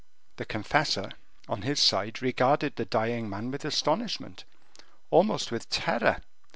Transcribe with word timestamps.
The 0.37 0.45
confessor, 0.45 1.11
on 1.47 1.61
his 1.61 1.79
side, 1.79 2.23
regarded 2.23 2.75
the 2.75 2.85
dying 2.85 3.29
man 3.29 3.51
with 3.51 3.63
astonishment, 3.63 4.45
almost 5.11 5.51
with 5.51 5.69
terror. 5.69 6.23